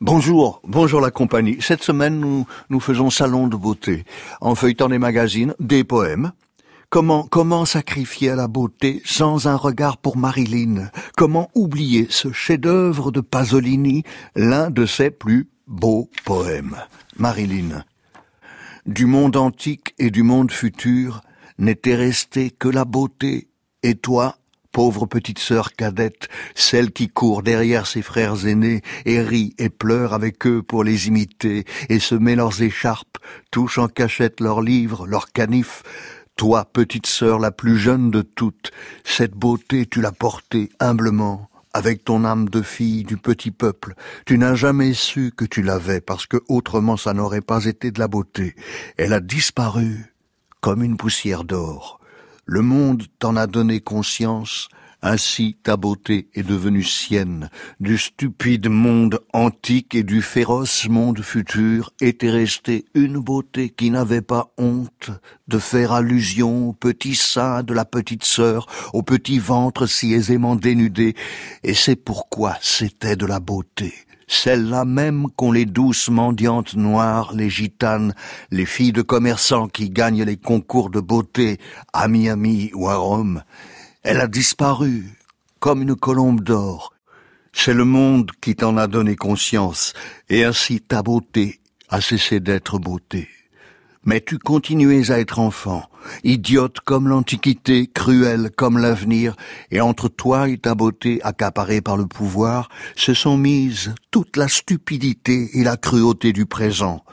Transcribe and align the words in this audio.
Bonjour, 0.00 0.60
bonjour 0.66 1.00
la 1.00 1.10
compagnie. 1.10 1.58
Cette 1.60 1.82
semaine, 1.82 2.18
nous, 2.18 2.46
nous 2.68 2.80
faisons 2.80 3.10
salon 3.10 3.46
de 3.46 3.56
beauté. 3.56 4.04
En 4.40 4.54
feuilletant 4.54 4.88
des 4.88 4.98
magazines, 4.98 5.54
des 5.60 5.84
poèmes. 5.84 6.32
Comment, 6.88 7.22
comment 7.22 7.64
sacrifier 7.64 8.30
à 8.30 8.34
la 8.34 8.48
beauté 8.48 9.00
sans 9.04 9.46
un 9.46 9.54
regard 9.54 9.98
pour 9.98 10.16
Marilyn? 10.16 10.90
Comment 11.16 11.48
oublier 11.54 12.08
ce 12.10 12.32
chef-d'œuvre 12.32 13.12
de 13.12 13.20
Pasolini, 13.20 14.02
l'un 14.34 14.70
de 14.70 14.86
ses 14.86 15.12
plus 15.12 15.48
beaux 15.68 16.10
poèmes? 16.24 16.76
Marilyn. 17.16 17.84
Du 18.86 19.06
monde 19.06 19.36
antique 19.36 19.94
et 20.00 20.10
du 20.10 20.24
monde 20.24 20.50
futur 20.50 21.20
n'était 21.58 21.94
resté 21.94 22.50
que 22.50 22.68
la 22.68 22.84
beauté. 22.84 23.46
Et 23.84 23.94
toi, 23.94 24.36
pauvre 24.80 25.04
petite 25.04 25.38
sœur 25.38 25.74
cadette, 25.74 26.30
celle 26.54 26.90
qui 26.90 27.10
court 27.10 27.42
derrière 27.42 27.86
ses 27.86 28.00
frères 28.00 28.46
aînés 28.46 28.80
et 29.04 29.20
rit 29.20 29.52
et 29.58 29.68
pleure 29.68 30.14
avec 30.14 30.46
eux 30.46 30.62
pour 30.62 30.84
les 30.84 31.06
imiter 31.06 31.66
et 31.90 31.98
se 31.98 32.14
met 32.14 32.34
leurs 32.34 32.62
écharpes, 32.62 33.18
touche 33.50 33.76
en 33.76 33.88
cachette 33.88 34.40
leurs 34.40 34.62
livres, 34.62 35.06
leurs 35.06 35.32
canifs. 35.32 35.82
Toi, 36.34 36.64
petite 36.64 37.04
sœur 37.04 37.38
la 37.38 37.50
plus 37.50 37.76
jeune 37.76 38.10
de 38.10 38.22
toutes, 38.22 38.70
cette 39.04 39.34
beauté 39.34 39.84
tu 39.84 40.00
l'as 40.00 40.12
portée 40.12 40.70
humblement, 40.80 41.50
avec 41.74 42.02
ton 42.02 42.24
âme 42.24 42.48
de 42.48 42.62
fille 42.62 43.04
du 43.04 43.18
petit 43.18 43.50
peuple. 43.50 43.92
Tu 44.24 44.38
n'as 44.38 44.54
jamais 44.54 44.94
su 44.94 45.30
que 45.36 45.44
tu 45.44 45.60
l'avais 45.60 46.00
parce 46.00 46.24
que 46.24 46.38
autrement 46.48 46.96
ça 46.96 47.12
n'aurait 47.12 47.42
pas 47.42 47.66
été 47.66 47.90
de 47.90 47.98
la 47.98 48.08
beauté. 48.08 48.56
Elle 48.96 49.12
a 49.12 49.20
disparu 49.20 50.14
comme 50.62 50.82
une 50.82 50.96
poussière 50.96 51.44
d'or. 51.44 51.99
Le 52.52 52.62
monde 52.62 53.04
t'en 53.20 53.36
a 53.36 53.46
donné 53.46 53.78
conscience, 53.78 54.70
ainsi 55.02 55.56
ta 55.62 55.76
beauté 55.76 56.30
est 56.34 56.42
devenue 56.42 56.82
sienne. 56.82 57.48
Du 57.78 57.96
stupide 57.96 58.68
monde 58.68 59.20
antique 59.32 59.94
et 59.94 60.02
du 60.02 60.20
féroce 60.20 60.88
monde 60.88 61.20
futur 61.20 61.92
était 62.00 62.28
restée 62.28 62.86
une 62.94 63.18
beauté 63.18 63.68
qui 63.68 63.92
n'avait 63.92 64.20
pas 64.20 64.52
honte 64.58 65.12
de 65.46 65.58
faire 65.60 65.92
allusion 65.92 66.70
au 66.70 66.72
petit 66.72 67.14
sein 67.14 67.62
de 67.62 67.72
la 67.72 67.84
petite 67.84 68.24
sœur, 68.24 68.66
au 68.94 69.04
petit 69.04 69.38
ventre 69.38 69.86
si 69.86 70.12
aisément 70.12 70.56
dénudé, 70.56 71.14
et 71.62 71.74
c'est 71.74 71.94
pourquoi 71.94 72.56
c'était 72.60 73.14
de 73.14 73.26
la 73.26 73.38
beauté 73.38 73.94
celle-là 74.30 74.84
même 74.84 75.26
qu'ont 75.36 75.50
les 75.50 75.66
douces 75.66 76.08
mendiantes 76.08 76.74
noires, 76.76 77.32
les 77.34 77.50
gitanes, 77.50 78.14
les 78.50 78.64
filles 78.64 78.92
de 78.92 79.02
commerçants 79.02 79.68
qui 79.68 79.90
gagnent 79.90 80.22
les 80.22 80.36
concours 80.36 80.88
de 80.88 81.00
beauté 81.00 81.58
à 81.92 82.06
Miami 82.06 82.70
ou 82.74 82.88
à 82.88 82.94
Rome. 82.94 83.42
Elle 84.02 84.20
a 84.20 84.28
disparu, 84.28 85.04
comme 85.58 85.82
une 85.82 85.96
colombe 85.96 86.42
d'or. 86.42 86.94
C'est 87.52 87.74
le 87.74 87.84
monde 87.84 88.30
qui 88.40 88.54
t'en 88.54 88.76
a 88.76 88.86
donné 88.86 89.16
conscience, 89.16 89.94
et 90.28 90.44
ainsi 90.44 90.80
ta 90.80 91.02
beauté 91.02 91.60
a 91.88 92.00
cessé 92.00 92.38
d'être 92.38 92.78
beauté. 92.78 93.28
Mais 94.04 94.22
tu 94.22 94.38
continuais 94.38 95.10
à 95.10 95.20
être 95.20 95.38
enfant, 95.38 95.84
idiote 96.24 96.80
comme 96.80 97.06
l'Antiquité, 97.06 97.86
cruelle 97.86 98.50
comme 98.56 98.78
l'avenir, 98.78 99.36
et 99.70 99.82
entre 99.82 100.08
toi 100.08 100.48
et 100.48 100.56
ta 100.56 100.74
beauté 100.74 101.20
accaparée 101.22 101.82
par 101.82 101.98
le 101.98 102.06
pouvoir, 102.06 102.70
se 102.96 103.12
sont 103.12 103.36
mises 103.36 103.94
toute 104.10 104.38
la 104.38 104.48
stupidité 104.48 105.50
et 105.52 105.64
la 105.64 105.76
cruauté 105.76 106.32
du 106.32 106.46
présent. 106.46 107.04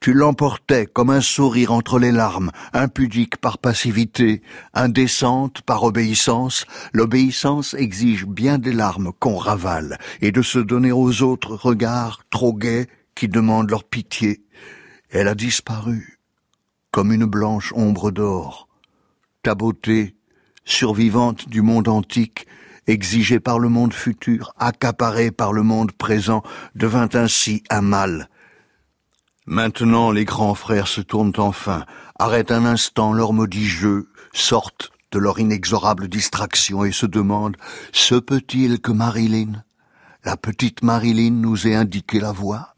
Tu 0.00 0.14
l'emportais 0.14 0.86
comme 0.86 1.10
un 1.10 1.20
sourire 1.20 1.72
entre 1.72 1.98
les 1.98 2.10
larmes, 2.10 2.52
impudique 2.72 3.36
par 3.36 3.58
passivité, 3.58 4.40
indécente 4.72 5.60
par 5.60 5.82
obéissance. 5.82 6.64
L'obéissance 6.94 7.74
exige 7.74 8.24
bien 8.24 8.56
des 8.56 8.72
larmes 8.72 9.12
qu'on 9.18 9.36
ravale, 9.36 9.98
et 10.22 10.32
de 10.32 10.40
se 10.40 10.58
donner 10.58 10.90
aux 10.90 11.20
autres 11.20 11.54
regards 11.54 12.22
trop 12.30 12.54
gais 12.54 12.86
qui 13.14 13.28
demandent 13.28 13.70
leur 13.70 13.84
pitié. 13.84 14.42
Elle 15.10 15.28
a 15.28 15.34
disparu 15.34 16.19
comme 16.90 17.12
une 17.12 17.26
blanche 17.26 17.72
ombre 17.74 18.10
d'or. 18.10 18.68
Ta 19.42 19.54
beauté, 19.54 20.16
survivante 20.64 21.48
du 21.48 21.62
monde 21.62 21.88
antique, 21.88 22.46
exigée 22.86 23.40
par 23.40 23.58
le 23.58 23.68
monde 23.68 23.92
futur, 23.92 24.52
accaparée 24.58 25.30
par 25.30 25.52
le 25.52 25.62
monde 25.62 25.92
présent, 25.92 26.42
devint 26.74 27.08
ainsi 27.14 27.62
un 27.70 27.82
mal. 27.82 28.28
Maintenant 29.46 30.10
les 30.10 30.24
grands 30.24 30.54
frères 30.54 30.88
se 30.88 31.00
tournent 31.00 31.32
enfin, 31.38 31.84
arrêtent 32.18 32.52
un 32.52 32.64
instant 32.64 33.12
leur 33.12 33.32
maudit 33.32 33.66
jeu, 33.66 34.08
sortent 34.32 34.90
de 35.12 35.18
leur 35.18 35.40
inexorable 35.40 36.08
distraction 36.08 36.84
et 36.84 36.92
se 36.92 37.06
demandent 37.06 37.56
Se 37.92 38.14
peut-il 38.14 38.80
que 38.80 38.92
Marilyn, 38.92 39.64
la 40.24 40.36
petite 40.36 40.82
Marilyn, 40.82 41.32
nous 41.32 41.66
ait 41.66 41.74
indiqué 41.74 42.20
la 42.20 42.32
voie? 42.32 42.74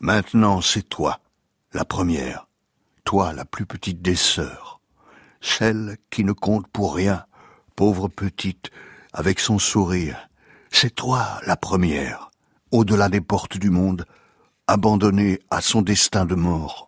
Maintenant 0.00 0.60
c'est 0.60 0.88
toi, 0.88 1.20
la 1.72 1.84
première 1.84 2.45
toi 3.06 3.32
la 3.32 3.44
plus 3.44 3.66
petite 3.66 4.02
des 4.02 4.16
sœurs, 4.16 4.80
celle 5.40 5.96
qui 6.10 6.24
ne 6.24 6.32
compte 6.32 6.66
pour 6.66 6.96
rien, 6.96 7.24
pauvre 7.76 8.08
petite, 8.08 8.70
avec 9.12 9.38
son 9.38 9.60
sourire. 9.60 10.28
C'est 10.72 10.94
toi 10.94 11.40
la 11.46 11.56
première, 11.56 12.30
au-delà 12.72 13.08
des 13.08 13.20
portes 13.20 13.58
du 13.58 13.70
monde, 13.70 14.06
abandonnée 14.66 15.38
à 15.50 15.60
son 15.60 15.82
destin 15.82 16.26
de 16.26 16.34
mort. 16.34 16.85